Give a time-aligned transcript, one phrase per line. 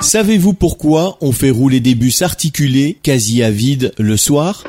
[0.00, 4.64] Savez-vous pourquoi on fait rouler des bus articulés quasi à vide le soir?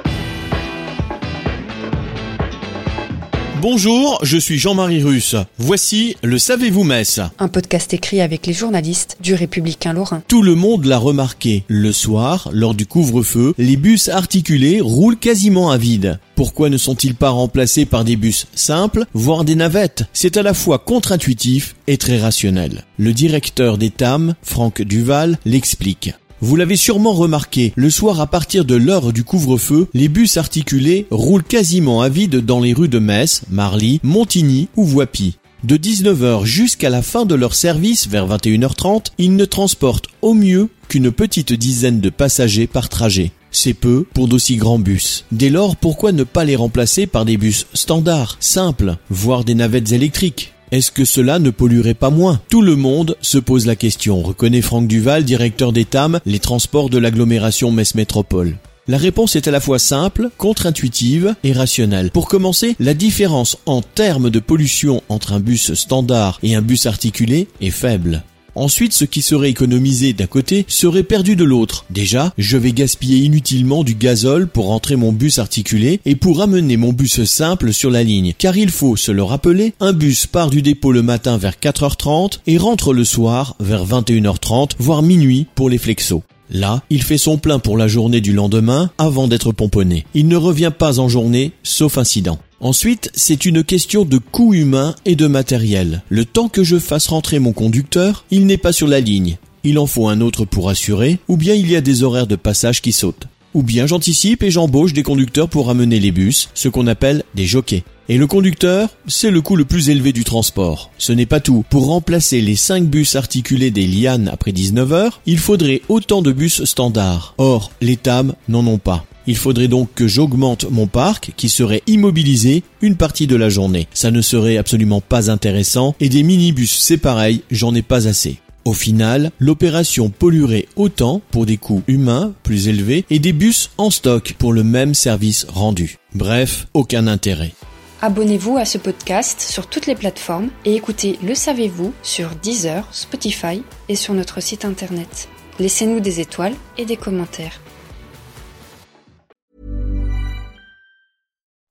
[3.62, 5.36] Bonjour, je suis Jean-Marie Russe.
[5.58, 10.24] Voici le Savez-vous Metz Un podcast écrit avec les journalistes du Républicain Lorrain.
[10.30, 11.66] Tout le monde l'a remarqué.
[11.68, 16.20] Le soir, lors du couvre-feu, les bus articulés roulent quasiment à vide.
[16.36, 20.06] Pourquoi ne sont-ils pas remplacés par des bus simples, voire des navettes?
[20.14, 22.86] C'est à la fois contre-intuitif et très rationnel.
[22.98, 26.14] Le directeur des TAM, Franck Duval, l'explique.
[26.42, 31.06] Vous l'avez sûrement remarqué, le soir à partir de l'heure du couvre-feu, les bus articulés
[31.12, 35.38] roulent quasiment à vide dans les rues de Metz, Marly, Montigny ou Voipy.
[35.66, 40.70] De 19h jusqu'à la fin de leur service vers 21h30, ils ne transportent au mieux
[40.88, 43.32] qu'une petite dizaine de passagers par trajet.
[43.52, 45.26] C'est peu pour d'aussi grands bus.
[45.34, 49.92] Dès lors, pourquoi ne pas les remplacer par des bus standards, simples, voire des navettes
[49.92, 50.54] électriques?
[50.72, 52.40] Est-ce que cela ne polluerait pas moins?
[52.50, 56.90] Tout le monde se pose la question, reconnaît Franck Duval, directeur des TAM, les transports
[56.90, 58.56] de l'agglomération Metz Métropole.
[58.88, 62.10] La réponse est à la fois simple, contre-intuitive et rationnelle.
[62.10, 66.88] Pour commencer, la différence en termes de pollution entre un bus standard et un bus
[66.88, 68.24] articulé est faible.
[68.60, 71.86] Ensuite, ce qui serait économisé d'un côté serait perdu de l'autre.
[71.90, 76.76] Déjà, je vais gaspiller inutilement du gazole pour rentrer mon bus articulé et pour amener
[76.76, 78.34] mon bus simple sur la ligne.
[78.38, 82.40] Car il faut se le rappeler, un bus part du dépôt le matin vers 4h30
[82.48, 86.24] et rentre le soir vers 21h30, voire minuit pour les flexos.
[86.50, 90.06] Là, il fait son plein pour la journée du lendemain avant d'être pomponné.
[90.14, 92.40] Il ne revient pas en journée, sauf incident.
[92.62, 96.04] Ensuite, c'est une question de coût humain et de matériel.
[96.10, 99.38] Le temps que je fasse rentrer mon conducteur, il n'est pas sur la ligne.
[99.64, 102.36] Il en faut un autre pour assurer, ou bien il y a des horaires de
[102.36, 103.28] passage qui sautent.
[103.54, 107.46] Ou bien j'anticipe et j'embauche des conducteurs pour amener les bus, ce qu'on appelle des
[107.46, 107.84] jockeys.
[108.10, 110.92] Et le conducteur, c'est le coût le plus élevé du transport.
[110.98, 111.64] Ce n'est pas tout.
[111.70, 116.64] Pour remplacer les 5 bus articulés des lianes après 19h, il faudrait autant de bus
[116.66, 117.36] standards.
[117.38, 119.06] Or, les TAM n'en ont pas.
[119.28, 123.88] Il faudrait donc que j'augmente mon parc qui serait immobilisé une partie de la journée.
[123.94, 128.40] Ça ne serait absolument pas intéressant et des minibus c'est pareil, j'en ai pas assez.
[128.66, 133.90] Au final, l'opération polluerait autant pour des coûts humains plus élevés et des bus en
[133.90, 135.98] stock pour le même service rendu.
[136.14, 137.54] Bref, aucun intérêt.
[138.02, 143.62] Abonnez-vous à ce podcast sur toutes les plateformes et écoutez Le Savez-vous sur Deezer, Spotify
[143.90, 145.30] et sur notre site internet.
[145.60, 147.60] Laissez-nous des étoiles et des commentaires.